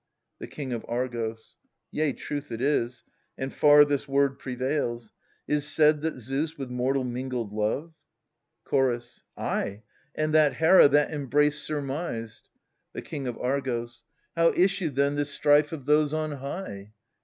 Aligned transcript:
The 0.39 0.47
King 0.47 0.73
of 0.73 0.83
Argos. 0.87 1.57
Yea, 1.91 2.13
truth 2.13 2.51
it 2.51 2.59
is, 2.59 3.03
and 3.37 3.53
far 3.53 3.85
this 3.85 4.07
word 4.07 4.39
prevails: 4.39 5.11
Is't 5.47 5.61
said 5.65 6.01
that 6.01 6.15
Zeus 6.17 6.57
with 6.57 6.71
mortal 6.71 7.03
mingled 7.03 7.53
love? 7.53 7.93
THE 8.65 8.69
SUPPLIANT 8.69 8.87
MAIDENS. 8.93 9.13
Chorus. 9.13 9.23
^'^'^ 9.37 9.43
Ay, 9.43 9.83
and 10.15 10.33
that 10.33 10.53
Hera 10.55 10.87
that 10.87 11.13
embrace 11.13 11.59
surmised. 11.59 12.49
The 12.93 13.03
King 13.03 13.27
of 13.27 13.37
Argos. 13.37 14.03
How 14.35 14.51
issued 14.53 14.95
then 14.95 15.13
this 15.17 15.29
strife 15.29 15.71
of 15.71 15.85
those 15.85 16.15
on 16.15 16.31
high 16.31 16.93